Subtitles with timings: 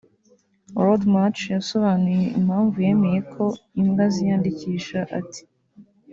[0.77, 3.45] Lord March yasobanuye impamvu yemeye ko
[3.81, 5.41] imbwa ziyandikisha ati